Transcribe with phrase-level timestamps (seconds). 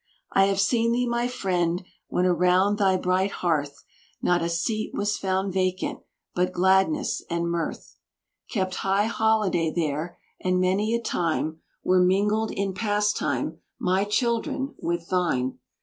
[0.31, 3.83] I have seen thee, my friend, when around thy bright hearth
[4.19, 5.99] Not a seat was found vacant,
[6.33, 7.97] but gladness and mirth
[8.49, 15.09] Kept high holiday there, and many a time Were mingled in pastime my children with
[15.09, 15.59] thine.